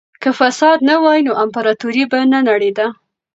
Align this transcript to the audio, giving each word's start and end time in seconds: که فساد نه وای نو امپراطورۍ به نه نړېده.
که 0.21 0.29
فساد 0.39 0.77
نه 0.89 0.95
وای 1.03 1.19
نو 1.27 1.33
امپراطورۍ 1.43 2.01
به 2.11 2.17
نه 2.31 2.39
نړېده. 2.49 2.87